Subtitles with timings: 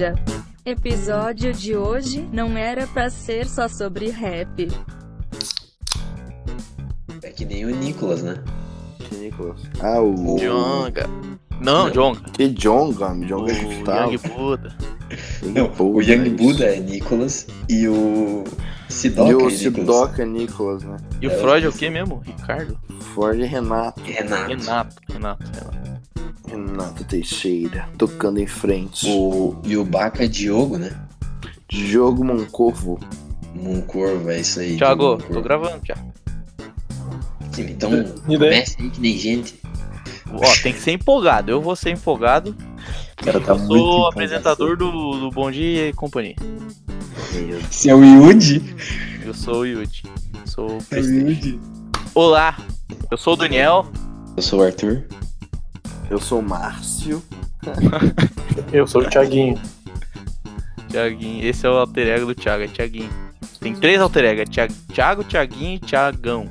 [0.00, 0.14] e.
[0.64, 4.68] Episódio de hoje não era pra ser só sobre rap.
[7.22, 8.42] É que nem o Nicolas, né?
[8.98, 9.60] Que Nicolas?
[9.80, 10.38] Ah, o.
[10.38, 11.06] Jonga.
[11.60, 12.20] Não, Jonga.
[12.32, 13.08] Que Jonga?
[13.26, 14.12] Jonga O de Gustavo.
[14.12, 14.76] Young Buda.
[15.42, 18.44] Não, o Young Buda é Nicolas e o
[18.88, 19.58] Sidoca E é o Nicolas.
[19.58, 20.96] Sidoca Nicolas, né?
[21.20, 22.22] E o É, Freud é o que mesmo?
[22.24, 22.78] Ricardo?
[23.14, 24.00] Ford Renato.
[24.02, 24.48] Renato.
[24.48, 24.96] Renato.
[25.12, 25.89] Renato, Renato.
[26.50, 27.88] Renato Teixeira.
[27.96, 29.06] Tocando em frente.
[29.08, 30.90] O, e o Baca Diogo, né?
[31.68, 32.98] Diogo Moncorvo.
[33.54, 34.76] Moncurva, é isso aí.
[34.76, 35.94] Thiago, tô gravando já.
[37.52, 37.90] Sim, Então,
[38.26, 39.60] comece aí que nem gente.
[40.32, 41.50] Ó, tem que ser empolgado.
[41.50, 42.54] Eu vou ser empolgado.
[43.16, 44.08] Cara tá Eu muito sou empolgado.
[44.12, 44.90] apresentador do,
[45.20, 46.36] do Bom Dia e Companhia.
[47.70, 48.62] Você é o Yudi?
[49.24, 50.02] Eu sou o Yudi.
[50.46, 51.04] Sou o É o.
[51.04, 51.60] Yudi.
[52.14, 52.56] Olá,
[53.10, 53.86] eu sou o Daniel.
[54.36, 55.04] Eu sou o Arthur.
[56.10, 57.22] Eu sou o Márcio.
[58.72, 59.60] Eu sou o Thiaguinho.
[60.88, 61.46] Thiaguinho.
[61.46, 63.10] Esse é o alter ego do Thiago, é Thiaguinho.
[63.60, 66.50] Tem três alter ego, é Thiago, Thiago Thiaguinho e Thiagão.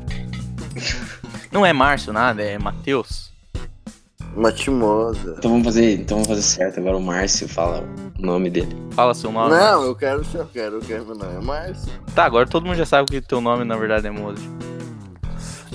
[1.52, 3.30] Não é Márcio nada, é Matheus.
[4.35, 5.35] Matimosa.
[5.37, 6.80] Então vamos fazer, então vamos fazer certo.
[6.80, 7.83] Agora o Márcio fala
[8.17, 8.73] o nome dele.
[8.91, 9.49] Fala seu nome.
[9.49, 11.91] Não, eu quero, eu quero, eu quero, não é Márcio.
[12.15, 14.47] Tá, agora todo mundo já sabe que teu nome na verdade é Mose.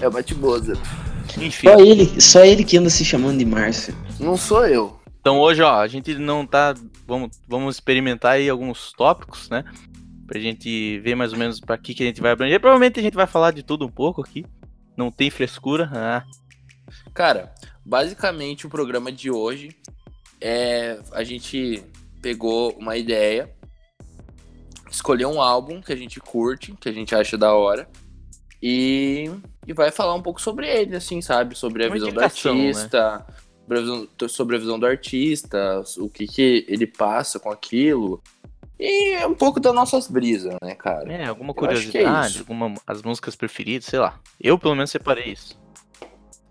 [0.00, 0.74] É Matimosa.
[1.38, 1.68] Enfim.
[1.68, 3.94] Só ele, só ele que anda se chamando de Márcio.
[4.20, 5.00] Não sou eu.
[5.20, 6.74] Então hoje, ó, a gente não tá.
[7.06, 9.64] Vamos, vamos experimentar aí alguns tópicos, né?
[10.26, 12.60] Pra gente ver mais ou menos pra que, que a gente vai abranger.
[12.60, 14.44] Provavelmente a gente vai falar de tudo um pouco aqui.
[14.96, 15.90] Não tem frescura.
[15.92, 16.24] Ah,
[17.12, 17.52] Cara,
[17.84, 19.70] basicamente o programa de hoje
[20.40, 21.82] é a gente
[22.20, 23.50] pegou uma ideia,
[24.90, 27.88] escolheu um álbum que a gente curte, que a gente acha da hora
[28.62, 29.30] e,
[29.66, 31.56] e vai falar um pouco sobre ele, assim, sabe?
[31.56, 32.24] Sobre a Uma visão do né?
[32.24, 33.26] artista,
[33.60, 38.22] sobre a visão, sobre a visão do artista, o que, que ele passa com aquilo.
[38.78, 41.10] E é um pouco das nossas brisas, né, cara?
[41.12, 42.38] é, alguma é curiosidade, isso.
[42.40, 44.20] alguma, as músicas preferidas, sei lá.
[44.40, 45.58] Eu pelo menos separei isso.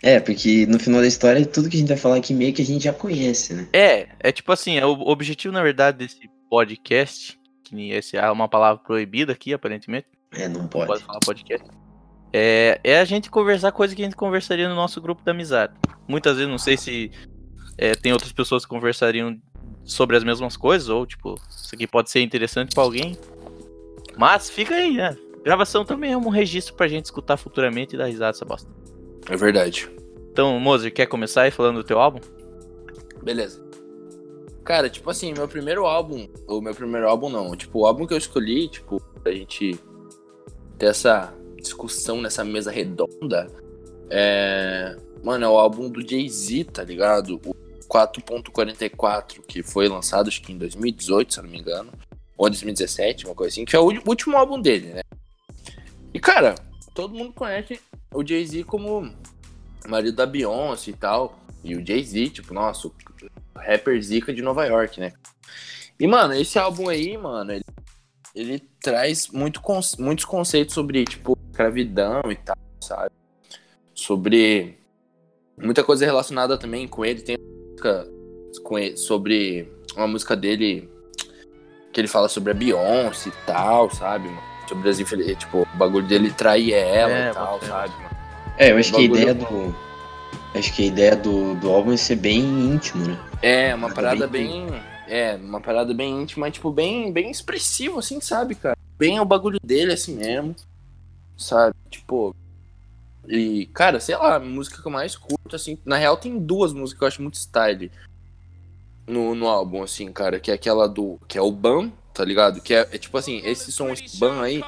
[0.01, 2.61] É, porque no final da história, tudo que a gente vai falar aqui meio que
[2.61, 3.69] a gente já conhece, né?
[3.71, 8.49] É, é tipo assim, é o objetivo, na verdade, desse podcast, que esse é uma
[8.49, 10.07] palavra proibida aqui, aparentemente.
[10.33, 10.87] É, não Não pode.
[10.87, 11.65] pode falar podcast.
[12.33, 15.73] É, é a gente conversar coisa que a gente conversaria no nosso grupo da amizade.
[16.07, 17.11] Muitas vezes, não sei se
[17.77, 19.39] é, tem outras pessoas que conversariam
[19.83, 23.15] sobre as mesmas coisas, ou tipo, isso aqui pode ser interessante pra alguém.
[24.17, 25.15] Mas fica aí, né?
[25.43, 28.69] Gravação também é um registro pra gente escutar futuramente e dar risada essa bosta.
[29.29, 29.89] É verdade.
[30.31, 32.19] Então, Mozer, quer começar aí falando do teu álbum?
[33.21, 33.63] Beleza.
[34.63, 38.13] Cara, tipo assim, meu primeiro álbum, ou meu primeiro álbum não, tipo, o álbum que
[38.13, 39.77] eu escolhi, tipo, pra gente
[40.77, 41.33] ter essa
[41.63, 43.47] discussão nessa mesa redonda,
[44.09, 44.95] é.
[45.23, 47.39] Mano, é o álbum do Jay-Z, tá ligado?
[47.45, 47.55] O
[47.87, 51.91] 4.44, que foi lançado acho que em 2018, se eu não me engano.
[52.37, 55.01] Ou 2017, uma coisa assim, que é o último álbum dele, né?
[56.13, 56.55] E, cara,
[56.93, 57.79] todo mundo conhece
[58.13, 59.11] o Jay-Z como
[59.87, 61.39] marido da Beyoncé e tal.
[61.63, 62.93] E o Jay-Z, tipo, nossa, o
[63.55, 65.13] rapper zica de Nova York, né?
[65.99, 67.63] E, mano, esse álbum aí, mano, ele,
[68.35, 69.61] ele traz muito
[69.99, 73.11] muitos conceitos sobre, tipo, escravidão e tal, sabe?
[73.93, 74.79] Sobre
[75.57, 77.21] muita coisa relacionada também com ele.
[77.21, 78.07] Tem uma música
[78.63, 80.89] com ele- sobre uma música dele
[81.93, 84.27] que ele fala sobre a Beyoncé e tal, sabe?
[84.27, 84.41] mano?
[84.67, 85.37] Sobre as infeliz...
[85.37, 87.67] tipo, o bagulho dele trair ela É, e tal, fé.
[87.67, 87.93] sabe?
[87.97, 88.09] mano?
[88.57, 89.75] É, eu acho que a ideia do.
[90.55, 93.17] Acho que a ideia do, do álbum é ser bem íntimo, né?
[93.41, 94.81] É, uma Parada parada bem bem.
[95.07, 98.77] É, uma parada bem íntima, tipo, bem, bem expressivo, assim, sabe, cara?
[98.97, 100.55] Bem o bagulho dele, assim mesmo.
[101.43, 101.75] Sabe?
[101.89, 102.35] Tipo.
[103.27, 105.77] E, cara, sei lá, a música que eu mais curto, assim.
[105.85, 107.91] Na real, tem duas músicas que eu acho muito style
[109.07, 110.39] no, no álbum, assim, cara.
[110.39, 111.19] Que é aquela do.
[111.27, 112.61] Que é o Ban, tá ligado?
[112.61, 114.63] Que é, é tipo assim, esse som, esse Ban aí,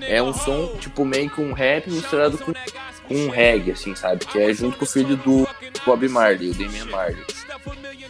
[0.00, 4.26] é um som, tipo, meio que um rap misturado com, com um reggae, assim, sabe?
[4.26, 5.47] Que é junto com o filho do
[5.84, 7.24] Bob Marley, o Damian Marley.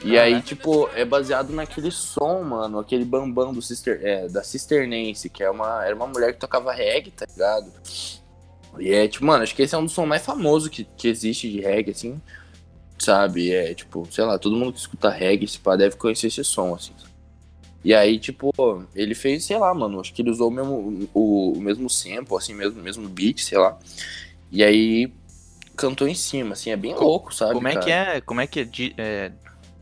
[0.05, 5.29] E aí, tipo, é baseado naquele som, mano, aquele bambam do Sister, é, da Cisternense,
[5.29, 7.73] que é uma, era uma mulher que tocava reggae, tá ligado?
[8.79, 11.09] E é, tipo, mano, acho que esse é um dos sons mais famosos que, que
[11.09, 12.21] existe de reggae, assim,
[12.99, 13.51] sabe?
[13.53, 16.75] É, tipo, sei lá, todo mundo que escuta reggae, se pá, deve conhecer esse som,
[16.75, 16.93] assim.
[17.85, 18.53] E aí, tipo,
[18.95, 22.37] ele fez, sei lá, mano, acho que ele usou o mesmo, o, o mesmo sample,
[22.37, 23.79] assim, mesmo, mesmo beat, sei lá.
[24.51, 25.13] E aí,
[25.79, 27.55] cantou em cima, assim, é bem louco, sabe?
[27.55, 27.85] Como é cara?
[27.85, 28.21] que é?
[28.21, 29.33] Como é que é, di- é,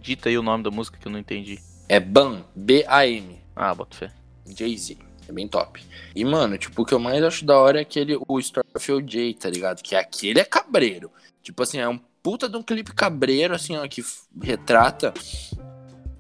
[0.01, 1.59] dita aí o nome da música que eu não entendi?
[1.89, 3.39] É BAM, B-A-M.
[3.55, 4.13] Ah, bota fé.
[4.47, 4.99] Jay-Z.
[5.29, 5.83] É bem top.
[6.15, 9.03] E, mano, tipo, o que eu mais acho da hora é aquele, o Story of
[9.03, 9.83] J, tá ligado?
[9.83, 11.11] Que aquele é cabreiro.
[11.43, 14.05] Tipo assim, é um puta de um clipe cabreiro, assim, ó, que
[14.43, 15.13] retrata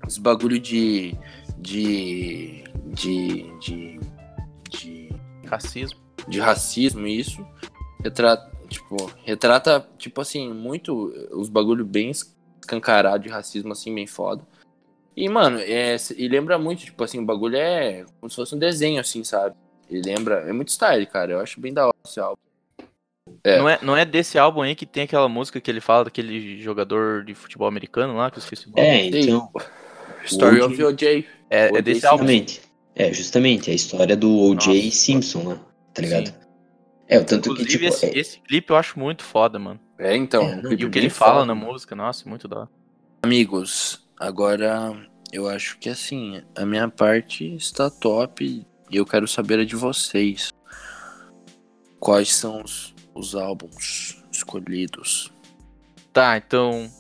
[0.07, 1.15] esse bagulho de.
[1.59, 2.65] de.
[2.87, 3.47] de.
[3.61, 4.01] de.
[4.71, 5.09] de,
[5.47, 6.01] Racismo.
[6.27, 7.47] de racismo isso.
[8.03, 14.47] Retrata, tipo, retrata, tipo assim, muito os bagulho bem escancarado de racismo, assim, bem foda.
[15.17, 18.59] E, mano, é, e lembra muito, tipo assim, o bagulho é como se fosse um
[18.59, 19.57] desenho, assim, sabe?
[19.89, 21.33] E lembra, é muito style, cara.
[21.33, 22.41] Eu acho bem da hora esse álbum.
[23.43, 23.59] É.
[23.59, 26.61] Não, é, não é desse álbum aí que tem aquela música que ele fala daquele
[26.61, 28.83] jogador de futebol americano lá, que eu esqueci o nome.
[28.83, 29.51] É, então.
[30.25, 31.27] Story of OJ.
[31.49, 32.09] É, é desse J.
[32.09, 32.25] álbum.
[32.25, 32.61] Justamente.
[32.95, 33.71] É, justamente.
[33.71, 34.91] É a história do O.J.
[34.91, 35.61] Simpson lá,
[35.95, 36.29] tá ligado?
[36.29, 36.46] Sim.
[37.09, 37.95] É, o tanto que, Inclusive, tipo.
[37.95, 39.79] esse, é- esse clipe eu acho muito foda, mano.
[39.99, 40.43] É, então.
[40.43, 41.73] É, E o que bem ele fala foda, na mano.
[41.73, 42.69] música, nossa, muito da hora.
[43.23, 44.93] Amigos, agora
[45.33, 48.45] eu acho que assim, a minha parte está top
[48.91, 50.51] e eu quero saber a de vocês.
[51.99, 55.33] Quais são os, os álbuns escolhidos?
[56.13, 56.91] Tá, então.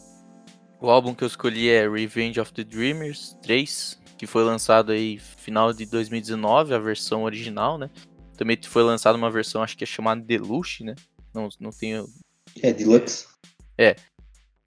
[0.80, 5.18] O álbum que eu escolhi é Revenge of the Dreamers 3, que foi lançado aí
[5.18, 7.88] final de 2019, a versão original, né?
[8.36, 10.94] Também foi lançada uma versão, acho que é chamada Deluxe, né?
[11.34, 12.06] Não, não tenho.
[12.62, 13.26] É, Deluxe.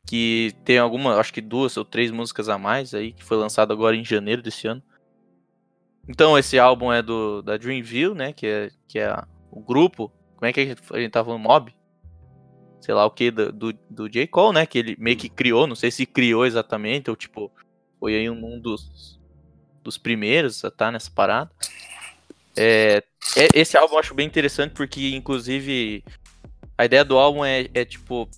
[0.06, 3.72] Que tem alguma, acho que duas ou três músicas a mais aí, que foi lançado
[3.72, 4.82] agora em janeiro desse ano.
[6.08, 8.34] Então, esse álbum é do da Dreamville, né?
[8.34, 9.16] Que é, que é
[9.52, 10.12] o grupo.
[10.36, 11.42] Como é que a gente, a gente tá falando?
[11.42, 11.76] Mob?
[12.82, 14.26] Sei lá o que, do, do, do J.
[14.26, 14.66] Cole, né?
[14.66, 17.52] Que ele meio que criou, não sei se criou exatamente, ou tipo,
[18.00, 19.20] foi aí um dos,
[19.84, 21.52] dos primeiros a estar nessa parada.
[22.58, 23.04] É, é-
[23.54, 26.04] esse álbum eu acho bem interessante porque, inclusive,
[26.78, 28.30] a ideia do álbum é, é tipo,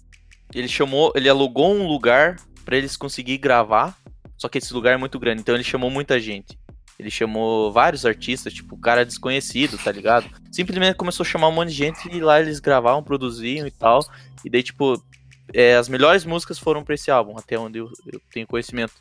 [0.53, 3.97] ele chamou, ele alugou um lugar pra eles conseguir gravar,
[4.37, 6.59] só que esse lugar é muito grande, então ele chamou muita gente.
[6.99, 10.29] Ele chamou vários artistas, tipo, cara desconhecido, tá ligado?
[10.51, 14.05] Simplesmente começou a chamar um monte de gente e lá eles gravavam, produziam e tal.
[14.45, 15.03] E daí, tipo,
[15.51, 18.93] é, as melhores músicas foram pra esse álbum, até onde eu, eu tenho conhecimento.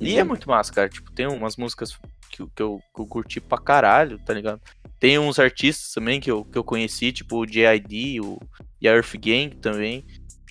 [0.00, 0.88] E é muito massa, cara.
[0.88, 1.98] Tipo, tem umas músicas
[2.30, 4.60] que, que, eu, que eu curti pra caralho, tá ligado?
[4.98, 8.20] Tem uns artistas também que eu, que eu conheci, tipo o J.I.D.
[8.20, 8.38] O,
[8.80, 10.04] e a Earth Gang também,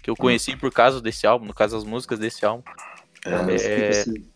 [0.04, 2.64] que eu conheci por causa desse álbum, no caso as músicas desse álbum.
[3.22, 3.76] Tá, mas É.
[3.76, 4.36] tipo assim.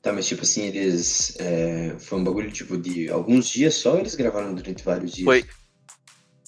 [0.00, 1.36] Tá, mas tipo assim, eles.
[1.38, 5.24] é, foi um bagulho tipo de alguns dias só ou eles gravaram durante vários dias?
[5.24, 5.44] Foi.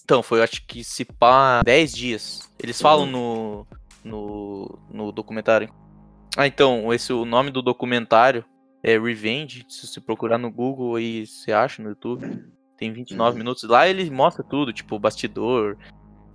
[0.03, 2.51] Então, foi acho que se pá 10 dias.
[2.63, 3.67] Eles falam no,
[4.03, 5.73] no, no documentário.
[6.37, 8.45] Ah, então, esse o nome do documentário
[8.83, 9.65] é Revenge.
[9.69, 12.45] Se você procurar no Google aí, você acha no YouTube.
[12.79, 13.39] Tem 29 Uhum.
[13.39, 13.63] minutos.
[13.65, 15.77] Lá ele mostra tudo, tipo, o bastidor,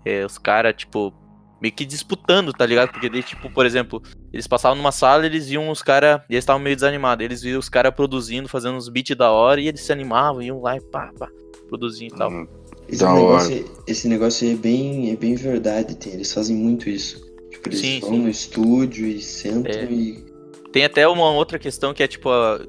[0.05, 1.13] é, os caras, tipo,
[1.61, 2.91] meio que disputando, tá ligado?
[2.91, 4.01] Porque daí, tipo, por exemplo,
[4.31, 6.21] eles passavam numa sala eles viam os caras.
[6.29, 7.23] E eles estavam meio desanimados.
[7.25, 10.61] Eles viam os caras produzindo, fazendo uns beats da hora, e eles se animavam, iam
[10.61, 11.27] lá e pá, pá,
[11.67, 12.31] produzindo e tal.
[12.31, 12.47] Hum,
[12.87, 16.89] Esse Da negócio, esse negócio aí é bem, é bem verdade, tem, eles fazem muito
[16.89, 17.23] isso.
[17.51, 18.19] Tipo, eles Sim, vão sim.
[18.19, 19.83] no estúdio e sentam É.
[19.85, 20.25] e.
[20.71, 22.59] Tem até uma outra questão que é tipo a,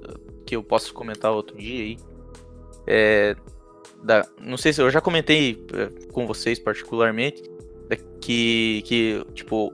[0.45, 1.97] que eu posso comentar outro dia aí.
[2.87, 3.35] É,
[4.03, 7.43] da, não sei se eu já comentei é, com vocês particularmente
[7.89, 9.73] da- que, que tipo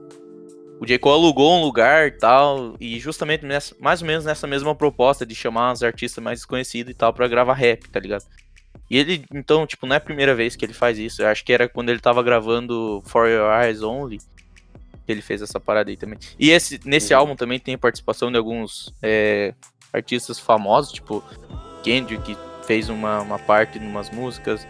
[0.78, 0.99] o J.
[0.99, 5.25] Cole alugou um lugar e tal e justamente nessa, mais ou menos nessa mesma proposta
[5.25, 8.25] de chamar os artistas mais desconhecidos e tal pra gravar rap, tá ligado?
[8.90, 11.23] E ele, então, tipo, não é a primeira vez que ele faz isso.
[11.23, 15.40] Eu acho que era quando ele tava gravando For Your Eyes Only que ele fez
[15.40, 16.18] essa parada aí também.
[16.38, 17.21] E esse, nesse Uhum.
[17.21, 19.54] álbum também tem participação de alguns é,
[19.92, 21.23] artistas famosos, tipo
[21.83, 24.66] Kendrick, fez uma, uma parte em umas músicas.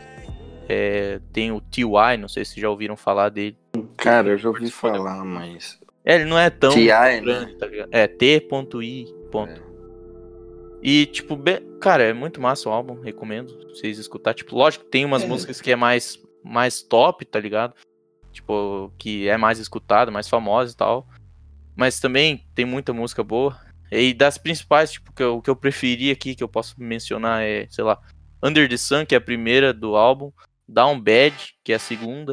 [0.69, 3.57] É, tem o T.Y., não sei se já ouviram falar dele.
[3.97, 5.79] Cara, eu já ouvi falar, mas.
[6.05, 7.21] É, ele não é tão T.I., né?
[7.21, 7.88] grande, tá ligado?
[7.93, 8.41] É, T.I.
[8.41, 8.81] ponto.
[10.83, 14.35] E, tipo, bem- cara, é muito massa o álbum, recomendo vocês escutar.
[14.35, 15.26] Tipo, lógico que tem umas É.
[15.26, 17.75] músicas que é mais, mais top, tá ligado?
[18.33, 21.09] Tipo, que é mais escutada, mais famosa e tal.
[21.75, 23.57] Mas também tem muita música boa.
[23.90, 27.66] E das principais, tipo, que eu, que eu preferi aqui, que eu posso mencionar é,
[27.71, 28.00] sei lá,
[28.43, 30.33] Under the Sun, que é a primeira do álbum.
[30.69, 32.33] Down Bad, que é a segunda.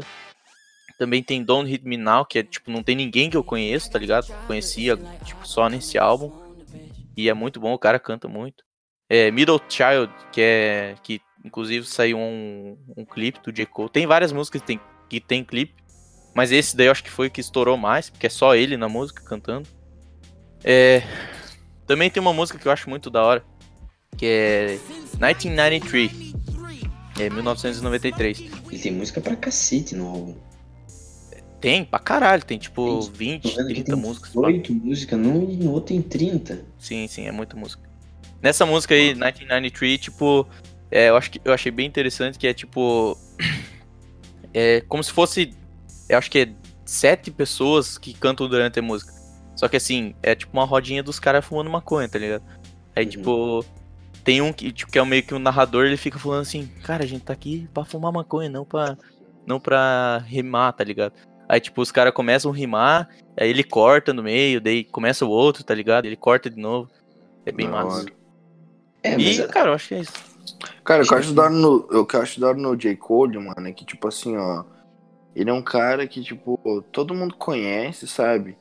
[0.97, 3.91] Também tem Don't Hit Me Now, que é, tipo, não tem ninguém que eu conheço,
[3.91, 4.27] tá ligado?
[4.47, 6.31] Conhecia, tipo, só nesse álbum.
[7.15, 8.63] E é muito bom, o cara canta muito.
[9.09, 10.95] É, Middle Child, que é.
[11.03, 13.65] que inclusive saiu um, um clipe do J.
[13.65, 13.89] Cole.
[13.89, 14.79] Tem várias músicas que tem,
[15.09, 15.75] que tem clipe.
[16.33, 18.75] Mas esse daí eu acho que foi o que estourou mais, porque é só ele
[18.77, 19.67] na música cantando.
[20.63, 21.03] É,
[21.85, 23.43] também tem uma música que eu acho muito da hora,
[24.17, 24.79] que é
[25.13, 26.33] 1993.
[27.19, 28.45] É 1993.
[28.71, 30.35] E tem música pra cacete no álbum.
[31.61, 34.29] Tem, pra caralho, tem tipo Tem, 20, Tô vendo que 30 tem músicas.
[34.33, 34.41] pá.
[34.41, 36.65] 8 músicas num e no outro tem 30.
[36.77, 37.81] Sim, sim, é muita música.
[38.41, 40.45] Nessa música aí, 1993, tipo,
[40.91, 43.17] é, eu, acho que, eu achei bem interessante que é tipo.
[44.55, 45.51] É como se fosse.
[46.07, 46.53] Eu acho que é
[46.85, 49.11] sete pessoas que cantam durante a música.
[49.55, 52.43] Só que assim, é tipo uma rodinha dos caras fumando maconha, tá ligado?
[52.95, 53.09] Aí, Uhum.
[53.09, 53.65] tipo,
[54.23, 57.03] tem um que, tipo, que é meio que um narrador, ele fica falando assim, cara,
[57.03, 58.97] a gente tá aqui pra fumar maconha, não pra,
[59.45, 61.13] não pra rimar, tá ligado?
[61.47, 65.29] Aí, tipo, os caras começam a rimar, aí ele corta no meio, daí começa o
[65.29, 66.05] outro, tá ligado?
[66.05, 66.89] Ele corta de novo.
[67.45, 68.05] É bem Da massa.
[69.03, 70.13] É, E, cara, eu acho que é isso.
[70.83, 72.95] Cara, o que eu acho da no, o que eu acho da hora no J.
[72.95, 74.63] Cole, mano, é que, tipo assim, ó.
[75.35, 76.57] Ele é um cara que, tipo,
[76.91, 78.55] todo mundo conhece, sabe?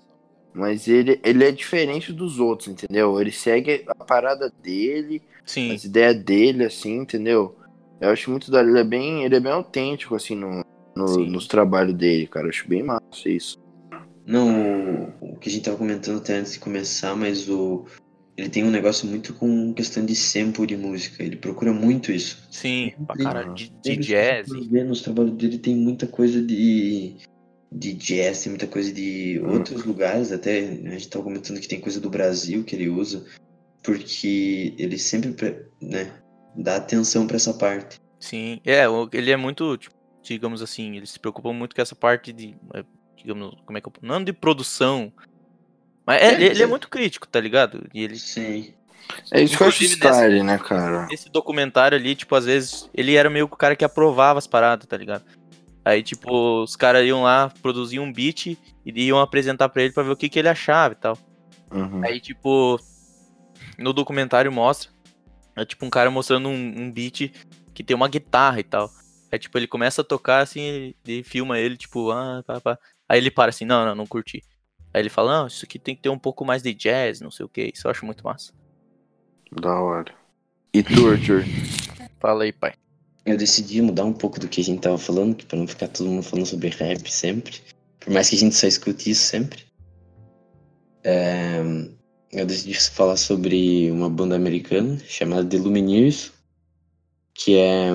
[0.55, 3.21] Mas ele, ele é diferente dos outros, entendeu?
[3.21, 7.57] Ele segue a parada dele, Sim, as ideias dele, assim, entendeu?
[8.01, 8.69] Eu acho muito da hora.
[8.69, 10.63] Ele é bem, ele é bem autêntico, assim, no,
[10.97, 12.47] no- nos trabalhos dele, cara.
[12.47, 13.57] Eu acho bem massa isso.
[14.27, 17.87] Não, o, o que a gente tava comentando até antes de começar, mas o.
[18.37, 21.23] Ele tem um negócio muito com questão de sample de música.
[21.23, 22.43] Ele procura muito isso.
[22.51, 24.49] sim, pra caralho, de, de jazz.
[24.49, 27.17] nos trabalhos dele tem muita coisa de,
[27.75, 29.55] de jazz, tem muita coisa de Hum.
[29.55, 33.25] outros lugares, até a gente tava comentando que tem coisa do Brasil que ele usa,
[33.83, 36.23] porque ele sempre pre- né,
[36.55, 37.97] dá atenção pra essa parte.
[38.21, 42.33] Sim, é, ele é muito, tipo, digamos assim, ele se preocupa muito com essa parte
[42.33, 42.85] de, é,
[43.17, 45.13] digamos, como é que eu, não de produção,
[46.07, 47.89] mas é, É, ele, é é- muito crítico, tá ligado?
[47.93, 48.75] E ele, Sim.
[49.33, 51.09] É isso que eu acho style, né, cara?
[51.11, 54.47] esse documentário ali, tipo, às vezes, ele era meio que o cara que aprovava as
[54.47, 55.25] paradas, tá ligado?
[55.85, 60.03] Aí, tipo, os caras iam lá, produziam um beat e iam apresentar pra ele pra
[60.03, 61.19] ver o que, que ele achava e tal.
[61.73, 62.05] Uhum.
[62.05, 62.79] Aí, tipo,
[63.79, 64.91] no documentário mostra,
[65.57, 67.33] é tipo um cara mostrando um, um beat
[67.75, 68.91] que tem uma guitarra e tal.
[69.31, 72.79] Aí, tipo, ele começa a tocar assim, ele filma ele, tipo, ah, pá, pá.
[73.09, 74.43] Aí ele para assim, não, não, não curti.
[74.95, 77.31] Aí ele fala, não, isso aqui tem que ter um pouco mais de jazz, não
[77.31, 78.53] sei o que, isso eu acho muito massa.
[79.51, 80.15] Da hora.
[80.73, 81.45] E tu, Arthur?
[82.21, 82.75] Fala aí, pai.
[83.25, 86.11] Eu decidi mudar um pouco do que a gente tava falando, pra não ficar todo
[86.11, 87.61] mundo falando sobre rap sempre.
[88.01, 89.65] Por mais que a gente só escute isso sempre.
[91.05, 91.61] É,
[92.33, 96.33] eu decidi falar sobre uma banda americana chamada The Lumineers,
[97.35, 97.91] que é.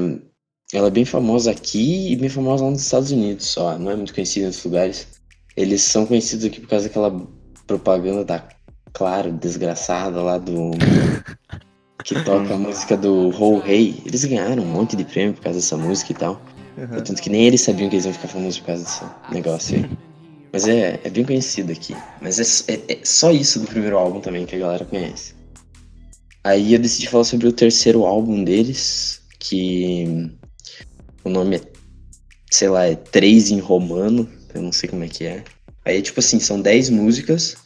[0.73, 3.95] Ela é bem famosa aqui e bem famosa lá nos Estados Unidos só, não é
[3.95, 5.07] muito conhecida em outros lugares.
[5.55, 7.25] Eles são conhecidos aqui por causa daquela
[7.65, 8.49] propaganda da
[8.97, 10.71] Claro, desgraçada lá do.
[12.03, 14.01] que toca a música do Ho Hey.
[14.05, 16.41] Eles ganharam um monte de prêmio por causa dessa música e tal.
[17.03, 19.89] Tanto que nem eles sabiam que eles iam ficar famosos por causa desse negócio aí.
[20.53, 21.95] Mas é, é bem conhecido aqui.
[22.21, 25.33] Mas é, é- é só isso do primeiro álbum também que a galera conhece.
[26.43, 30.31] Aí eu decidi falar sobre o terceiro álbum deles, que
[31.23, 31.61] o nome é,
[32.49, 35.43] sei lá, é três em romano, eu não sei como é que é.
[35.83, 37.57] Aí, tipo assim, são 10 músicas.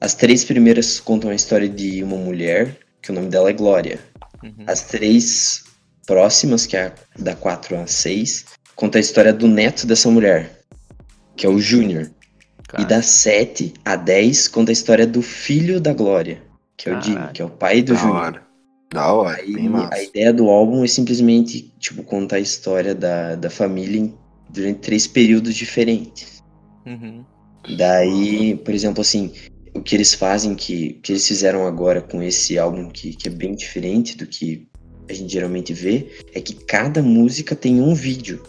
[0.00, 2.76] As três primeiras contam a história de uma mulher,
[3.08, 3.98] que o nome dela é Glória.
[4.44, 4.64] Uhum.
[4.66, 5.64] As três
[6.06, 8.44] próximas, que é a da 4 a 6,
[8.76, 10.60] conta a história do neto dessa mulher,
[11.34, 12.10] que é o Júnior.
[12.78, 16.42] E da 7 a 10 conta a história do filho da Glória,
[16.76, 18.16] que é o Jimmy, que é o pai do Da Júnior.
[18.18, 18.42] hora.
[18.92, 23.36] Da hora, Aí, bem a ideia do álbum é simplesmente, tipo, contar a história da,
[23.36, 24.14] da família em-
[24.50, 26.42] durante três períodos diferentes.
[26.86, 27.24] uhum.
[27.76, 29.32] Daí, por exemplo, assim,
[29.74, 33.30] o que eles fazem, que, que eles fizeram agora com esse álbum, que, que é
[33.30, 34.68] bem diferente do que
[35.08, 38.42] a gente geralmente vê, é que cada música tem um vídeo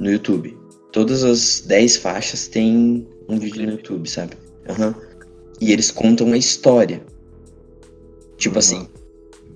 [0.00, 0.56] no YouTube.
[0.92, 4.32] Todas as 10 faixas têm um vídeo no YouTube, sabe?
[4.68, 4.94] Aham.
[5.60, 7.02] E eles contam a história.
[8.36, 8.58] Tipo Uhum.
[8.58, 8.88] assim,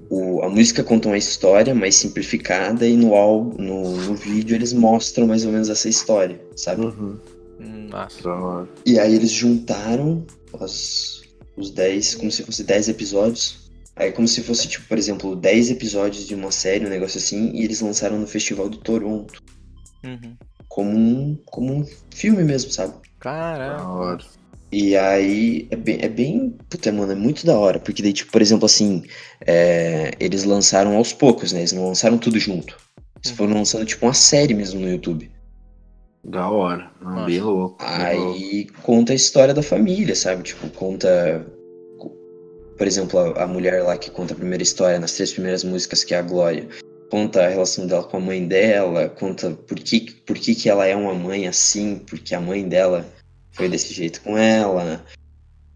[0.09, 4.73] o, a música conta uma história mais simplificada e no, álbum, no, no vídeo eles
[4.73, 6.87] mostram mais ou menos essa história, sabe?
[6.87, 7.17] Uhum.
[8.25, 8.69] Hora.
[8.87, 10.27] E aí eles juntaram
[10.61, 11.23] as,
[11.57, 13.71] os 10, como se fosse 10 episódios.
[13.97, 17.51] Aí como se fosse, tipo, por exemplo, 10 episódios de uma série, um negócio assim,
[17.55, 19.43] e eles lançaram no Festival de Toronto.
[20.05, 20.37] Uhum.
[20.69, 22.95] Como um, como um filme mesmo, sabe?
[23.19, 24.25] Caralho.
[24.73, 26.57] E aí é bem, é bem.
[26.69, 27.79] Puta, mano, é muito da hora.
[27.79, 29.03] Porque daí, tipo, por exemplo, assim,
[29.45, 31.61] é, eles lançaram aos poucos, né?
[31.61, 32.77] Eles não lançaram tudo junto.
[33.23, 35.31] Eles foram lançando, tipo, uma série mesmo no YouTube.
[36.25, 36.91] Da hora.
[37.01, 37.27] Não, Nossa.
[37.27, 37.85] bem louco.
[37.85, 38.39] bem louco.
[38.39, 40.43] Aí conta a história da família, sabe?
[40.43, 41.47] Tipo, conta.
[42.77, 46.05] Por exemplo, a, a mulher lá que conta a primeira história nas três primeiras músicas,
[46.05, 46.67] que é a Glória.
[47.11, 50.87] Conta a relação dela com a mãe dela, conta por que, por que, que ela
[50.87, 53.05] é uma mãe assim, porque a mãe dela
[53.53, 55.05] foi desse jeito com ela.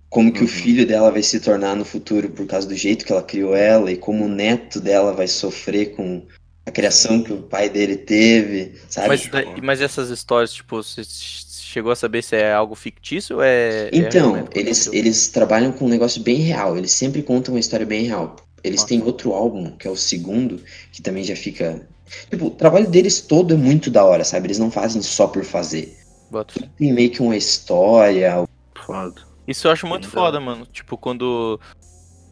[0.08, 0.44] Como que Uhum.
[0.44, 3.54] o filho dela vai se tornar no futuro por causa do jeito que ela criou
[3.56, 6.22] ela, e como o neto dela vai sofrer com
[6.66, 9.09] a criação que o pai dele teve, sabe?
[9.09, 13.42] Mas, daí- mas essas histórias, tipo, você chegou a saber se é algo fictício ou
[13.42, 13.88] é.
[13.88, 16.76] é Então, realmente eles, eles trabalham com um negócio bem real.
[16.78, 18.37] Eles sempre contam uma história bem real.
[18.62, 18.88] Eles Nossa.
[18.88, 21.87] têm outro álbum, que é o segundo, que também já fica.
[22.30, 24.47] Tipo, o trabalho deles todo é muito da hora, sabe?
[24.47, 25.99] Eles não fazem só por fazer.
[26.30, 26.54] Bota.
[26.78, 28.44] Tem meio que uma história.
[28.87, 29.21] Foda.
[29.47, 30.23] Isso eu acho muito Então.
[30.23, 30.66] foda, mano.
[30.73, 31.61] Tipo, quando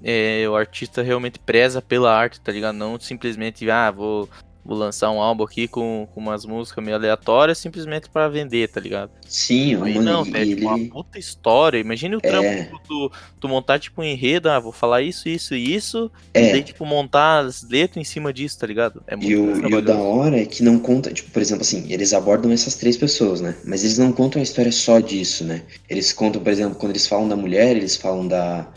[0.03, 2.77] é, o artista realmente preza pela arte, tá ligado?
[2.77, 4.29] Não simplesmente, ah, vou,
[4.65, 8.81] vou lançar um álbum aqui com, com umas músicas meio aleatórias simplesmente pra vender, tá
[8.81, 9.11] ligado?
[9.29, 11.79] Sim, Aí mano, não, é tipo uma puta história.
[11.79, 12.65] Imagine o trampo É.
[12.65, 16.47] tu, tu, tu montar, tipo, um enredo, ah, vou falar isso, isso e isso, e
[16.51, 19.03] daí, É, tipo, montar as letras em cima disso, tá ligado?
[19.07, 21.63] É muito e o, e o da hora é que não conta, tipo, por exemplo,
[21.63, 23.57] assim, eles abordam essas três pessoas, né?
[23.65, 25.63] Mas eles não contam a história só disso, né?
[25.89, 28.69] Eles contam, por exemplo, quando eles falam da mulher, eles falam da,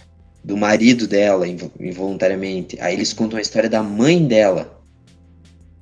[0.46, 2.78] do marido dela invo- involuntariamente.
[2.80, 4.80] Aí eles contam a história da mãe dela,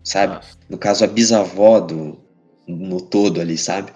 [0.04, 0.36] sabe?
[0.36, 0.58] Nossa.
[0.70, 2.18] No caso, a bisavó do,
[2.66, 3.92] no todo ali, sabe?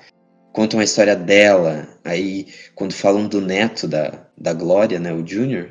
[0.51, 1.87] Contam a história dela.
[2.03, 5.69] Aí, quando falam do neto da, da Glória, né, o Junior,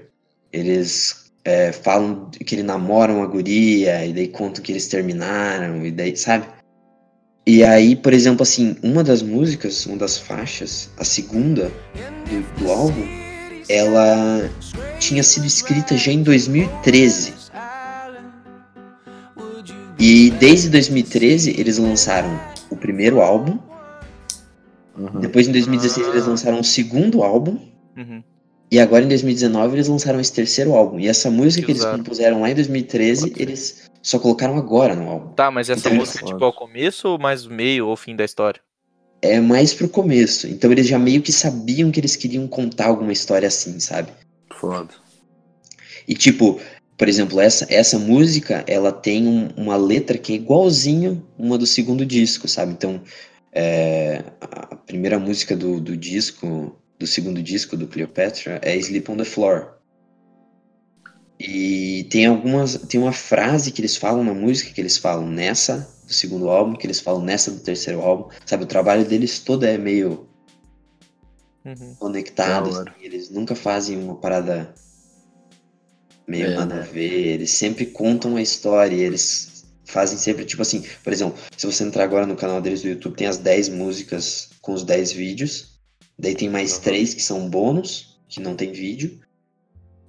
[0.51, 5.91] eles é, falam que ele namora uma guria, e daí contam que eles terminaram, e
[5.91, 6.47] daí, sabe?
[7.47, 11.71] E aí, por exemplo, assim, uma das músicas, uma das faixas, a segunda
[12.29, 13.07] do, do álbum,
[13.69, 14.51] ela
[14.99, 17.35] tinha sido escrita já em 2013.
[19.99, 22.29] E desde 2013 eles lançaram
[22.71, 23.59] o primeiro álbum,
[24.99, 25.21] Uhum.
[25.21, 27.59] depois em 2016 eles lançaram o segundo álbum,
[27.97, 28.23] Uhum.
[28.71, 30.99] e agora em 2019 eles lançaram esse terceiro álbum.
[30.99, 35.09] E essa música Que que eles compuseram lá em 2013, eles só colocaram agora no
[35.11, 35.33] álbum.
[35.35, 38.25] Tá, mas essa Então, música é tipo ao começo ou mais meio ou fim da
[38.25, 38.61] história?
[39.23, 40.47] É mais pro começo.
[40.47, 44.11] Então eles já meio que sabiam que eles queriam contar alguma história assim, sabe?
[44.61, 44.95] Foda.
[46.07, 46.61] E tipo,
[46.97, 51.67] por exemplo, essa, essa música, ela tem um- uma letra que é igualzinho uma do
[51.67, 52.73] segundo disco, sabe?
[52.73, 53.03] Então,
[53.53, 59.17] é, a primeira música do, do disco, do segundo disco do Cleopatra é Sleep on
[59.17, 59.77] the Floor.
[61.39, 65.95] E tem algumas, tem uma frase que eles falam na música, que eles falam nessa
[66.07, 68.65] do segundo álbum, que eles falam nessa do terceiro álbum, sabe?
[68.65, 70.27] O trabalho deles todo é meio
[71.67, 71.95] Uhum.
[71.99, 72.77] conectados.
[72.79, 74.75] Assim, eles nunca fazem uma parada
[76.27, 76.81] meio É, nada né?
[76.83, 77.13] a ver.
[77.35, 78.95] Eles sempre contam a história.
[78.95, 82.83] e Eles fazem sempre, tipo assim, por exemplo, se você entrar agora no canal deles
[82.83, 85.79] do YouTube, tem as 10 músicas com os 10 vídeos.
[86.19, 86.81] Daí tem mais Uhum.
[86.83, 89.21] três que são bônus, que não tem vídeo.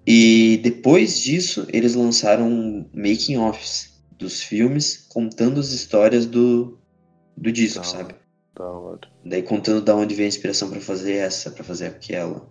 [0.05, 6.79] E depois disso, eles lançaram making offs dos filmes contando as histórias do,
[7.35, 8.15] do disco, sabe?
[8.57, 8.99] Da hora.
[9.23, 12.49] Daí contando da onde veio a inspiração pra fazer essa, pra fazer aquela.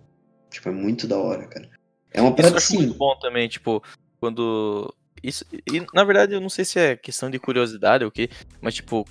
[0.49, 1.69] Tipo, é muito da hora, cara.
[2.13, 2.77] É uma parada acho assim.
[2.77, 3.83] muito bom também, tipo,
[4.19, 4.93] quando.
[5.21, 8.29] Isso, e na verdade eu não sei se é questão de curiosidade ou o quê,
[8.61, 9.03] mas tipo,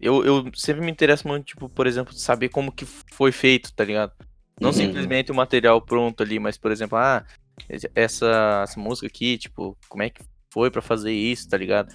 [0.00, 3.84] eu, eu sempre me interesso muito, tipo, por exemplo, saber como que foi feito, tá
[3.84, 4.12] ligado?
[4.60, 4.74] Não Uhum.
[4.74, 7.24] simplesmente o material pronto ali, mas por exemplo, ah,
[7.94, 11.94] essa, essa música aqui, tipo, como é que foi pra fazer isso, tá ligado?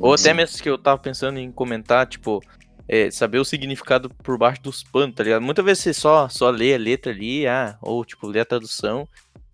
[0.00, 0.36] Ou até Uhum.
[0.36, 2.40] mesmo que eu tava pensando em comentar, tipo,
[2.88, 5.42] é, saber o significado por baixo dos panos, tá ligado?
[5.42, 9.08] Muitas vezes você só, só lê a letra ali, ah, ou tipo, lê a tradução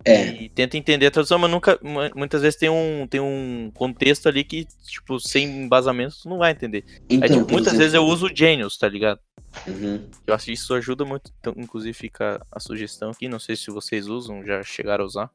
[0.04, 3.70] É, e tenta entender a tradução, mas nunca, mu- muitas vezes tem um, tem um
[3.74, 6.84] contexto ali que, tipo, sem embasamento tu não vai entender.
[7.08, 9.20] então, Aí, tipo, muitas vezes eu exemplo- uso o Genius, tá ligado?
[9.66, 10.08] Uhum.
[10.26, 13.70] Eu acho que isso ajuda muito, então, inclusive fica a sugestão aqui, não sei se
[13.70, 15.30] vocês usam, já chegaram a usar.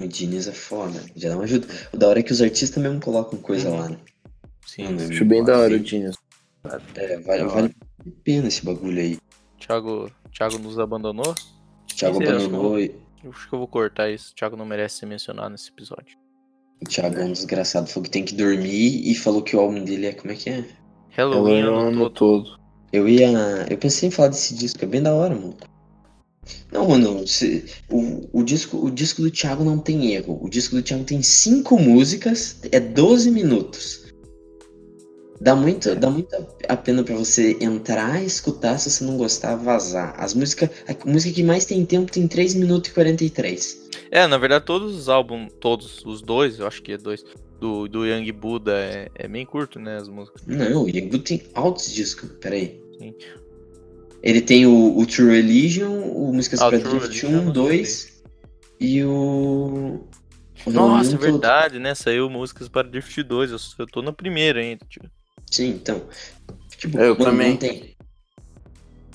[0.00, 1.68] O Diniz é foda, já dá uma ajuda.
[1.92, 3.76] O da hora é que os artistas mesmo colocam coisa Uhum.
[3.78, 3.98] lá, né?
[4.66, 5.84] Sim, Acho bem da hora o.
[5.84, 6.16] Genius.
[6.94, 7.74] É, vale, vale
[8.06, 9.18] a pena esse bagulho aí.
[9.58, 11.34] Thiago, Thiago nos abandonou.
[11.94, 12.94] Thiago Sim, sim, acho abandonou e
[13.24, 14.32] Eu acho que eu vou cortar isso.
[14.32, 16.16] O Thiago não merece ser mencionado nesse episódio.
[16.80, 17.88] o Thiago é um desgraçado.
[17.88, 20.12] Falou que tem que dormir e falou que o álbum dele é.
[20.12, 20.64] Como é que é?
[21.10, 22.44] Halloween ano ano todo.
[22.44, 22.60] todo.
[22.92, 23.30] Eu ia.
[23.70, 25.56] Eu pensei em falar desse disco, é bem da hora, mano.
[26.72, 30.38] Não, mano, se- o, o, disco, o disco do Thiago não tem erro.
[30.42, 34.11] O disco do Thiago tem cinco músicas, é 12 minutos.
[35.42, 36.36] Dá muito, dá muito
[36.68, 40.14] a pena pra você entrar, escutar, se você não gostar, vazar.
[40.16, 40.70] As músicas.
[40.86, 43.90] A música que mais tem tempo tem 3 minutos e 43.
[44.12, 47.24] É, na verdade, todos os álbuns, todos os dois, eu acho que é dois,
[47.58, 49.96] do, do Young Buddha é, é bem curto, né?
[49.96, 50.42] As músicas.
[50.46, 52.30] Não, o Young tem altos discos.
[52.40, 52.80] Peraí.
[53.00, 53.12] Sim.
[54.22, 57.52] Ele tem o, o True Religion, o Músicas Ah, True Drift Religion eu 1, não
[57.52, 58.22] 2
[58.78, 60.06] e o.
[60.64, 61.20] o Nossa, é todo.
[61.20, 61.96] verdade, né?
[61.96, 63.50] Saiu músicas para Drift 2.
[63.50, 65.10] Eu, eu tô na primeira ainda, tipo.
[65.52, 66.02] Sim, então.
[66.78, 67.50] Tipo, Eu mano, também.
[67.50, 67.92] não tem.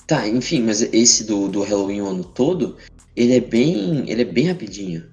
[0.06, 2.76] Tá, enfim, mas esse do, do Halloween o ano todo,
[3.14, 4.08] ele é bem.
[4.08, 5.04] Ele é bem rapidinho.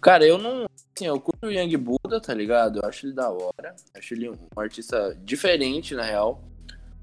[0.00, 0.66] Cara, eu não.
[0.96, 2.80] Assim, eu curto o Young Buddha, tá ligado?
[2.82, 3.74] Eu acho ele da hora.
[3.96, 6.44] Acho ele um artista diferente, na real,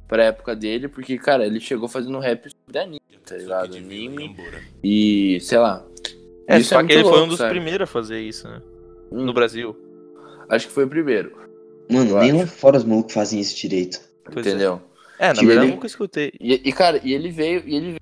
[0.08, 3.76] pra época dele, porque, cara, ele chegou fazendo rap sobre anime, tá ligado?
[3.76, 4.36] Anime
[4.84, 5.84] e, sei lá.
[6.48, 7.50] É, Isso só é que ele muito foi um louco, dos sabe?
[7.52, 8.62] primeiros a fazer isso, né?
[9.12, 9.76] Hum, No Brasil.
[10.48, 11.36] Acho que foi o primeiro,
[11.90, 12.40] Mano, Eu nem acho.
[12.42, 14.00] lá fora os malucos fazem isso direito.
[14.32, 14.50] Pois é.
[14.50, 14.82] entendeu?
[15.20, 16.32] É, na Tipo, verdade ele- eu nunca escutei.
[16.40, 17.98] E, e, cara, e ele veio, e ele veio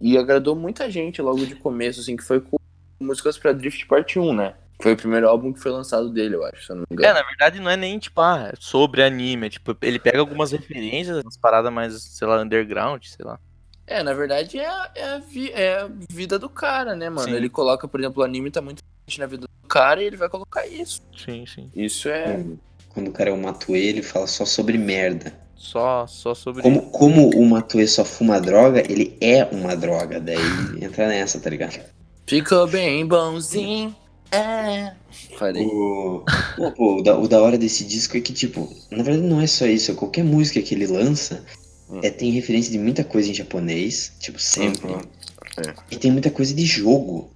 [0.00, 2.56] E agradou muita gente logo de começo, assim, que foi com
[3.00, 4.54] músicas pra Drift Part 1, né?
[4.82, 6.94] Foi o primeiro álbum que foi lançado dele, eu acho, se eu não me É,
[6.94, 7.14] engano.
[7.14, 9.46] na verdade não é nem, tipo, ah, sobre anime.
[9.46, 13.38] é, Tipo, ele pega algumas referências, umas paradas mais, sei lá, underground, sei lá.
[13.86, 17.28] É, na verdade é, a- é, a vi- é a vida do cara, né, mano?
[17.28, 17.34] Sim.
[17.36, 18.82] Ele coloca, por exemplo, o anime tá muito
[19.18, 21.02] na vida do cara e ele vai colocar isso.
[21.16, 21.68] Sim, sim.
[21.74, 22.44] Isso é.
[22.90, 25.34] Quando o cara é o Matue, ele fala só sobre merda.
[25.56, 26.62] Só, só sobre.
[26.62, 30.20] Como, como o Matue só fuma droga, ele é uma droga.
[30.20, 30.38] Daí
[30.80, 31.80] entra nessa, tá ligado?
[32.24, 33.94] Ficou bem bonzinho.
[34.30, 34.92] É.
[35.36, 35.64] Falei.
[35.66, 36.24] O,
[36.56, 39.40] Pô, pô, o, da, o da hora desse disco é que, tipo, na verdade não
[39.40, 39.90] é só isso.
[39.90, 41.44] é Qualquer música que ele lança
[41.90, 42.00] Hum.
[42.02, 44.90] é, tem referência de muita coisa em japonês, tipo, sempre.
[44.90, 45.00] Uhum.
[45.58, 45.74] É.
[45.90, 47.30] E tem muita coisa de jogo.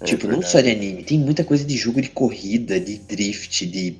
[0.00, 3.66] É tipo, não só de anime, tem muita coisa de jogo de corrida, de drift,
[3.66, 3.96] de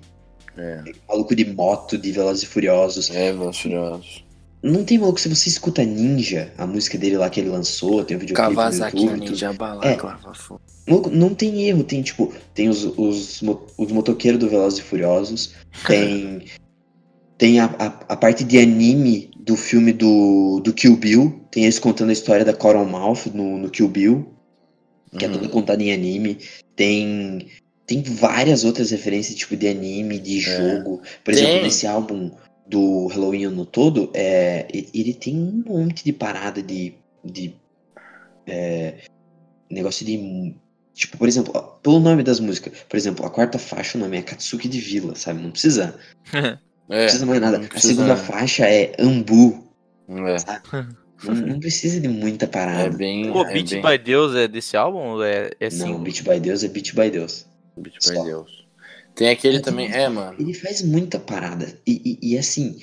[0.56, 3.10] É, maluco de moto, de Velozes e Furiosos.
[3.10, 4.24] é Velozes e Furiosos.
[4.60, 8.16] Não tem maluco, se você escuta Ninja, a música dele lá que ele lançou, tem
[8.16, 9.30] o videoclipe Kawasaki no YouTube.
[9.30, 10.34] Ninja Balaclava.
[10.34, 10.60] fogo.
[10.86, 13.40] Maluco, não tem erro, tem tipo, tem os, os,
[13.76, 15.54] os motoqueiros do Velozes e Furiosos,
[15.86, 16.44] tem,
[17.36, 21.78] tem a, a, a parte de anime do filme do, do Kill Bill, tem eles
[21.78, 24.28] contando a história da Coral Mouth no, no Kill Bill,
[25.16, 25.34] que é Uhum.
[25.34, 26.38] tudo contado em anime,
[26.76, 27.46] tem,
[27.86, 31.42] tem várias outras referências tipo de anime, de jogo, por Tem.
[31.44, 32.30] exemplo, nesse álbum
[32.66, 36.94] do Halloween no todo, é, ele tem um monte de parada de,
[37.24, 37.54] de
[38.46, 38.94] é,
[39.70, 40.54] negócio de.
[40.94, 42.72] Tipo, por exemplo, pelo nome das músicas.
[42.88, 45.40] Por exemplo, a quarta faixa, o nome é Katsuki de Vila, sabe?
[45.40, 45.94] Não precisa.
[46.88, 47.58] Não É, precisa mais nada.
[47.58, 49.62] não A precisa- segunda faixa é Ambu.
[50.08, 50.36] é,
[51.24, 52.96] Não, não precisa de muita é parada.
[52.96, 53.32] bem.
[53.32, 53.82] Pô, é Beat bem...
[53.82, 54.98] by Deus é desse álbum?
[54.98, 55.98] ou É, é não, single?
[56.00, 57.46] Beat by Deus é Beat by Deus.
[57.76, 58.24] Beat by Só.
[58.24, 58.66] Deus.
[59.14, 59.90] Tem aquele É, também.
[59.92, 60.36] É, mano.
[60.38, 61.76] Ele faz muita parada.
[61.86, 62.80] E, e- e, assim,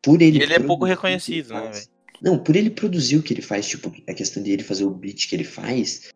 [0.00, 0.38] por ele.
[0.38, 1.86] E ele é pouco reconhecido, né, velho?
[2.22, 4.90] Não, por ele produzir o que ele faz, tipo, a questão de ele fazer o
[4.90, 6.12] beat que ele faz.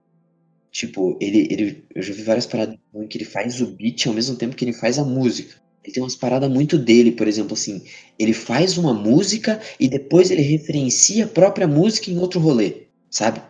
[0.71, 1.85] Tipo, ele, ele.
[1.95, 4.65] Eu já vi várias paradas em que ele faz o beat ao mesmo tempo que
[4.65, 5.55] ele faz a música.
[5.87, 7.81] Ele tem umas paradas muito dele, por exemplo, assim.
[8.19, 13.41] Ele faz uma música e depois ele referencia a própria música em outro rolê, sabe?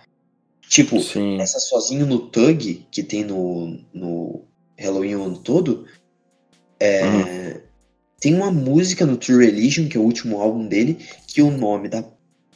[0.68, 1.40] Tipo, Sim.
[1.40, 4.42] essa sozinho no Tug, que tem no, no
[4.78, 5.86] Halloween o ano todo,
[6.78, 7.60] é, Uhum.
[8.20, 11.88] tem uma música no True Religion, que é o último álbum dele, que o nome
[11.88, 12.04] da.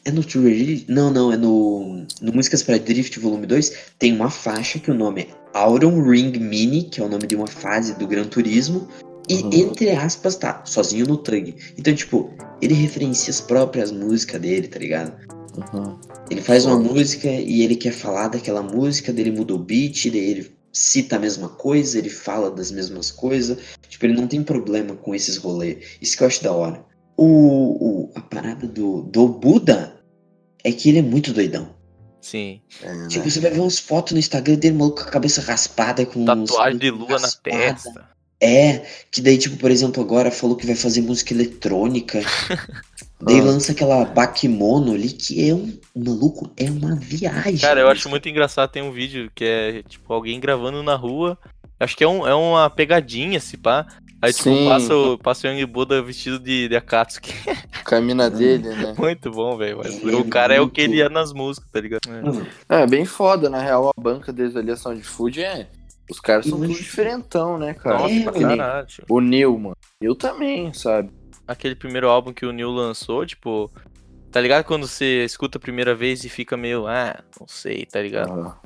[0.05, 0.85] É no True Religion?
[0.89, 3.93] Não, não, é no, no Músicas para Drift Volume 2.
[3.99, 7.37] Tem uma faixa que o nome é Autumn Ring Mini, que é o nome de
[7.37, 8.89] uma fase do Gran Turismo.
[9.33, 9.51] E Uhum.
[9.53, 11.55] entre aspas, tá, sozinho no Tug.
[11.79, 15.13] Então, tipo, ele referencia as próprias músicas dele, tá ligado?
[15.73, 15.99] Uhum.
[16.31, 20.11] Ele faz uma música e ele quer falar daquela música, daí ele muda o beat,
[20.11, 23.59] daí ele cita a mesma coisa, ele fala das mesmas coisas.
[23.89, 25.79] Tipo, ele não tem problema com esses rolês.
[26.01, 26.85] Isso que eu acho da hora.
[27.17, 29.95] O, o- a parada do, do Buda
[30.65, 31.69] é que ele é muito doidão.
[32.21, 32.61] Sim.
[32.83, 33.09] É, né?
[33.09, 36.25] Tipo, você vai ver umas fotos no Instagram dele, maluco com a cabeça raspada, com
[36.25, 37.57] Tatuagem de lua na raspada.
[37.57, 38.11] testa.
[38.43, 42.21] É, que daí, tipo, por exemplo, agora falou que vai fazer música eletrônica.
[43.21, 43.45] daí Ah.
[43.45, 45.79] lança aquela Bakemono ali, que é um.
[45.95, 47.59] Maluco, é uma viagem.
[47.59, 48.71] Cara, eu acho muito engraçado.
[48.71, 51.37] Tem um vídeo que é, tipo, alguém gravando na rua.
[51.79, 53.87] Acho que é, um, é uma pegadinha, se pá.
[54.23, 54.69] Aí, tipo, Sim.
[54.69, 57.33] passa o, passa o Young Buda vestido de, de Akatsuki.
[57.85, 58.95] Camina dele, né?
[58.99, 59.79] muito bom, velho.
[59.79, 62.01] mas é O cara é o que muito- ele é nas músicas, tá ligado?
[62.69, 62.83] É.
[62.83, 65.69] É, bem foda, na real, a banca deles ali, a Sound Food, é.
[66.11, 67.99] Os caras são tudo diferentão, né, cara?
[67.99, 68.87] Nossa, É, caralho.
[69.09, 69.77] O Neil, mano.
[70.01, 71.11] Eu também, sabe?
[71.47, 73.71] Aquele primeiro álbum que o Neil lançou, tipo.
[74.31, 78.01] Tá ligado quando você escuta a primeira vez e fica meio, ah, não sei, tá
[78.01, 78.31] ligado?
[78.33, 78.57] Ah.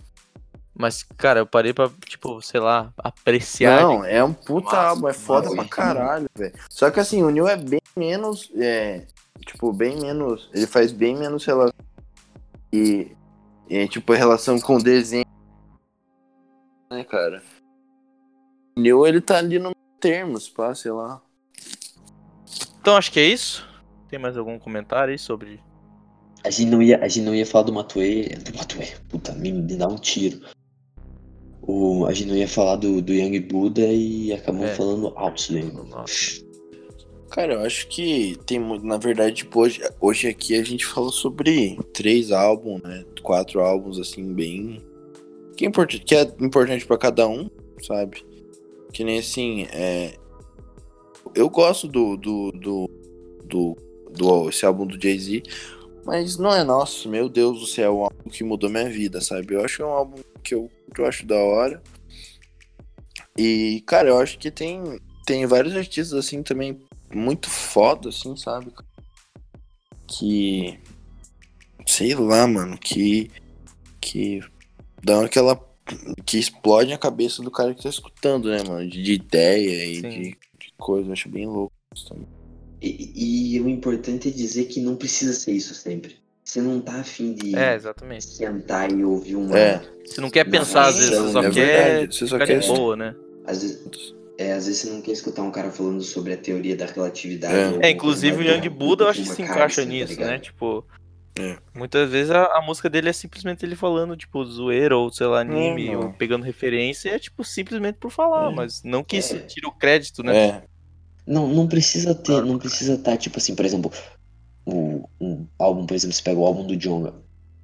[0.76, 3.80] Mas, cara, eu parei pra, tipo, sei lá, apreciar.
[3.80, 5.57] Não, é um puta Massa, álbum, é foda massa.
[5.57, 6.52] pra caralho, velho.
[6.68, 8.50] Só que assim, o Neil é bem menos.
[8.57, 9.07] É,
[9.46, 10.50] tipo, bem menos.
[10.52, 11.72] Ele faz bem menos relação.
[12.72, 13.12] E,
[13.70, 15.24] e, tipo, relação com o desenho.
[16.94, 17.42] Né, cara?
[18.76, 21.20] O Neil, ele tá ali no termos, pá, sei lá.
[22.80, 23.66] Então acho que é isso.
[24.09, 25.61] Tem mais algum comentário aí sobre.
[26.44, 28.28] a gente não ia, a gente não ia falar do Matue.
[28.28, 30.40] Do Matue, puta, me, me dá um tiro.
[31.62, 34.74] O, a gente não ia falar do, do Young Buda e acabamos É.
[34.74, 35.14] falando
[35.48, 35.72] dele.
[35.88, 36.44] Nossa.
[37.30, 38.85] Cara, eu acho que tem muito.
[38.85, 43.04] Na verdade, tipo, hoje, hoje aqui a gente falou sobre três álbuns, né?
[43.22, 44.80] Quatro álbuns, assim, bem.
[45.57, 47.49] Que é importante, que é importante pra cada um,
[47.83, 48.25] sabe?
[48.93, 50.17] Que nem assim, é.
[51.35, 52.17] Eu gosto do.
[52.17, 52.53] do.
[52.53, 52.90] do.
[53.45, 53.77] do,
[54.11, 55.43] do esse álbum do Jay-Z,
[56.05, 59.21] mas não é nosso, meu Deus do céu, é um álbum que mudou minha vida,
[59.21, 59.55] sabe?
[59.55, 61.83] Eu acho que é um álbum que eu, que eu acho da hora.
[63.37, 66.81] E, cara, eu acho que tem, tem vários artistas assim também
[67.12, 68.73] muito foda, assim, sabe?
[70.07, 70.79] Que.
[71.87, 73.31] Sei lá, mano, que
[74.05, 74.43] que
[75.05, 75.59] dão aquela.
[76.25, 78.88] que explode a cabeça do cara que tá escutando, né, mano?
[78.88, 81.09] De, de ideia e de, de coisa.
[81.09, 82.27] Eu acho bem louco isso também.
[82.83, 86.17] E, e o importante é dizer que não precisa ser isso sempre.
[86.43, 88.25] Você não tá afim de É, exatamente.
[88.27, 89.59] sentar e ouvir uma.
[89.59, 89.81] É.
[90.05, 91.55] Você não quer Não, pensar, às vezes, é você só verdade,
[92.09, 93.14] quer você só ficar quer- de boa, né?
[93.47, 96.77] Às vezes, é, às vezes você não quer escutar um cara falando sobre a teoria
[96.77, 97.55] da relatividade.
[97.55, 97.69] É.
[97.71, 100.29] ou É, inclusive o Young Buda eu acho que se encaixa tá nisso, ligado?
[100.29, 100.38] né?
[100.38, 100.85] Tipo,
[101.37, 101.57] É.
[101.75, 105.40] muitas vezes a, a música dele é simplesmente ele falando, tipo, zoeira ou, sei lá,
[105.40, 106.03] anime, não.
[106.07, 108.55] ou pegando referência, é tipo, simplesmente por falar, É.
[108.55, 109.40] mas não que isso É.
[109.40, 110.37] tire o crédito, né?
[110.37, 110.62] É,
[111.27, 113.90] Não, não precisa ter, não precisa estar, tipo assim, por exemplo,
[114.66, 117.14] o, um álbum, por exemplo, você pega o álbum do Jonga.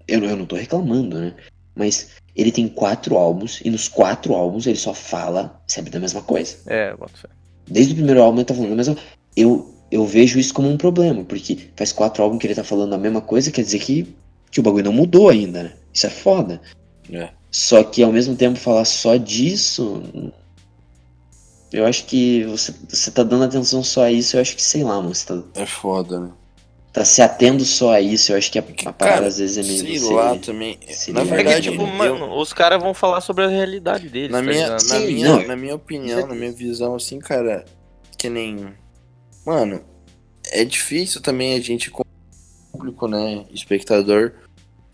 [0.08, 1.34] Eu, eu não tô reclamando, né?
[1.74, 6.22] Mas ele tem quatro álbuns, e nos quatro álbuns ele só fala sempre da mesma
[6.22, 6.56] coisa.
[6.66, 7.28] É, boto fé.
[7.68, 8.96] Desde o primeiro álbum ele tá falando a mesma
[9.36, 12.94] Eu, eu vejo isso como um problema, porque faz quatro álbuns que ele tá falando
[12.94, 14.14] a mesma coisa, quer dizer que,
[14.50, 15.72] que o bagulho não mudou ainda, né?
[15.92, 16.60] Isso é foda.
[17.12, 17.30] É.
[17.50, 20.02] Só que ao mesmo tempo falar só disso.
[21.72, 24.82] Eu acho que você, você tá dando atenção só a isso, eu acho que, sei
[24.82, 26.30] lá, mano, você tá, é foda, né?
[26.92, 29.62] tá se atendo só a isso, eu acho que a, a parada às vezes é
[29.62, 30.78] meio sei você- lá também.
[30.88, 31.34] se Na ligar.
[31.34, 34.38] É que, verdade, tipo, eu- mano, os caras vão falar sobre a realidade deles, Na
[34.38, 35.46] tá minha, na, Sim, minha, não.
[35.46, 37.64] na minha opinião, na minha visão, assim, cara,
[38.18, 38.66] que nem.
[39.44, 39.82] Mano,
[40.52, 42.06] é difícil também a gente, como
[42.72, 44.32] público, né, espectador,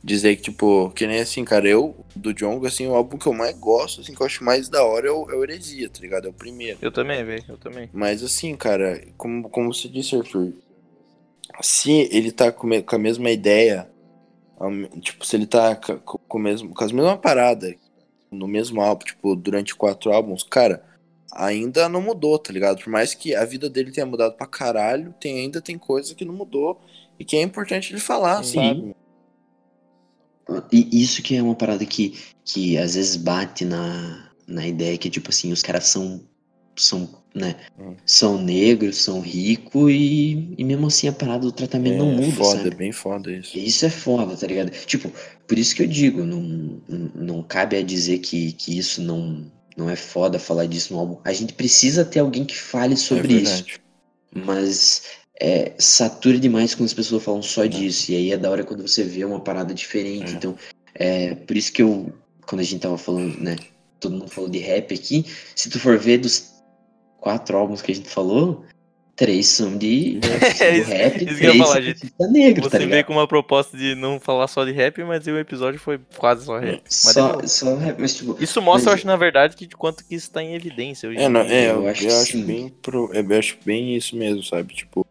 [0.02, 3.32] dizer que, tipo, que nem assim, cara, eu, do Jongo, assim, o álbum que eu
[3.32, 6.00] mais gosto, assim, que eu acho mais da hora é o, é o Heresia, tá
[6.00, 6.26] ligado?
[6.26, 6.78] É o primeiro.
[6.80, 7.90] Eu também, velho, eu também.
[7.92, 10.52] Mas assim, cara, como, como você disse, Arthur,
[11.60, 13.90] se ele tá com, com a mesma ideia,
[15.00, 17.74] tipo, se ele tá com, com, o mesmo, com as mesmas paradas
[18.30, 20.84] no mesmo álbum, tipo, durante quatro álbuns, cara,
[21.32, 22.82] ainda não mudou, tá ligado?
[22.82, 26.24] Por mais que a vida dele tenha mudado pra caralho, tem, ainda tem coisa que
[26.24, 26.80] não mudou
[27.18, 28.54] e que é importante ele falar, Sim.
[28.54, 28.96] sabe?
[30.72, 35.10] E isso que é uma parada que, que às vezes bate na, na ideia que,
[35.10, 36.20] tipo assim, os caras são,
[36.76, 37.96] são, né, Hum.
[38.06, 42.32] são negros, são ricos e, e mesmo assim a parada do tratamento não é muda,
[42.32, 42.68] foda, sabe?
[42.68, 43.58] é bem foda isso.
[43.58, 44.70] Isso é foda, tá ligado?
[44.86, 45.10] Tipo,
[45.48, 46.40] por isso que eu digo, não,
[46.88, 51.00] não, não cabe a dizer que, que isso não, não é foda falar disso no
[51.00, 51.18] álbum.
[51.24, 53.64] A gente precisa ter alguém que fale sobre é isso.
[54.34, 55.02] Mas
[55.40, 57.68] é, satura demais quando as pessoas falam só É.
[57.68, 58.10] disso.
[58.12, 60.32] E aí é da hora quando você vê uma parada diferente.
[60.32, 60.36] É.
[60.36, 60.56] Então,
[60.94, 62.12] é por isso que eu,
[62.46, 63.56] quando a gente tava falando, né?
[64.00, 65.24] Todo mundo falou de rap aqui.
[65.54, 66.54] Se tu for ver dos
[67.18, 68.64] quatro álbuns que a gente falou,
[69.16, 70.30] três são de são
[70.70, 72.12] do isso- rap, isso eu três falar, gente.
[72.30, 72.90] negro, tá Você ligado?
[72.92, 76.44] veio com uma proposta de não falar só de rap, mas o episódio foi quase
[76.44, 76.82] só rap.
[76.84, 76.94] Mas
[77.50, 80.14] Só, rap, mas tipo, Isso mostra, eu Mas- acho, na verdade, que de quanto que
[80.14, 81.18] isso tá em evidência hoje.
[81.18, 81.54] É, em não, dia.
[81.54, 84.74] é, Eu eu, acho eu acho bem pro, eu acho bem isso mesmo, sabe?
[84.74, 85.06] Tipo,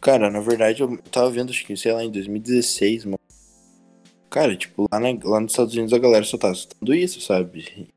[0.00, 3.18] cara, na verdade eu tava vendo, acho que, sei lá, em 2016, mano.
[4.30, 7.88] Cara, tipo, lá, na- lá nos Estados Unidos a galera só tá escutando isso, sabe?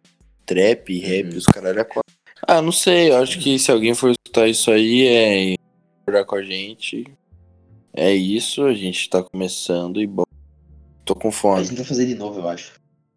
[0.46, 1.38] Trap, rap, Uhum.
[1.38, 2.12] os caralho é quatro.
[2.48, 5.56] Ah, não sei, eu acho que se alguém for escutar isso aí é
[6.00, 7.06] concordar com a gente.
[7.96, 10.24] É isso, a gente tá começando e bom.
[11.06, 11.64] Tô com a fome.
[11.64, 12.74] gente vai fazer de novo, eu acho.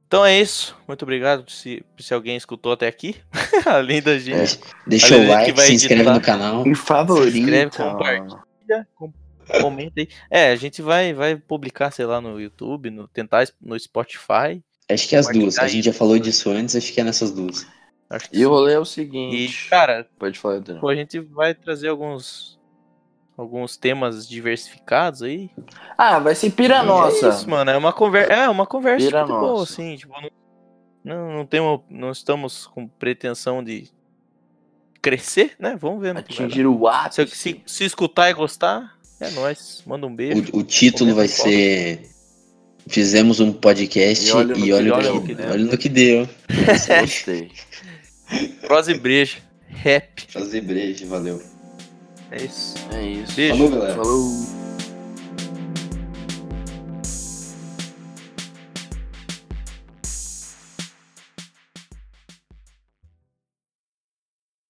[0.07, 0.77] Então é isso.
[0.87, 3.17] Muito obrigado se, se alguém escutou até aqui.
[3.67, 4.59] Além da gente.
[4.87, 6.15] Deixa Olha, a o gente like, vai se inscreve editar.
[6.15, 6.67] no canal.
[6.67, 7.33] E favorito.
[7.33, 9.13] Se inscreve, compartilha, com-
[9.61, 10.09] comenta aí.
[10.31, 14.63] É, a gente vai, vai publicar, sei lá, no YouTube, no, tentar no Spotify.
[14.89, 15.59] Acho que é as duas.
[15.59, 17.67] A gente já falou disso antes, acho que é nessas duas.
[18.09, 19.69] Acho que E o rolê é o E, seguinte.
[19.69, 22.57] cara, Pode falar, pô, a gente vai trazer alguns
[23.37, 25.51] alguns temas diversificados aí.
[25.99, 27.71] Ah, vai ser pira É isso, mano.
[27.71, 29.73] É uma conversa, é uma conversa Pira muito boa, nossa.
[29.75, 30.31] assim, tipo, não,
[31.05, 33.91] não, não temos, não estamos com pretensão de
[35.03, 35.77] crescer, né?
[35.79, 36.17] Vamos ver.
[36.17, 36.79] Atingir o
[37.11, 37.37] Se, ápice.
[37.37, 39.83] se, se escutar e gostar, é nóis.
[39.87, 40.51] Manda um beijo.
[40.55, 42.09] O, o título vai ser.
[42.89, 45.51] Fizemos um podcast E olha no e que- olha, olha o no que, que deu.
[45.51, 46.29] olha no que deu.
[47.01, 47.51] Gostei.
[48.63, 49.39] Prosa e breja.
[49.69, 50.27] Rap.
[50.33, 51.43] Fazer breja, valeu.
[52.31, 52.75] É isso.
[52.93, 53.35] É isso.
[53.35, 53.57] Beijo.
[53.57, 53.95] Falou, galera.
[53.95, 54.56] Falou.